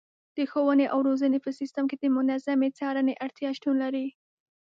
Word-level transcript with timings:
د 0.35 0.37
ښوونې 0.51 0.85
او 0.93 0.99
روزنې 1.07 1.39
په 1.45 1.49
سیستم 1.59 1.83
کې 1.89 1.97
د 1.99 2.05
منظمې 2.15 2.69
څارنې 2.77 3.13
اړتیا 3.25 3.49
شتون 3.57 3.75
لري. 3.83 4.07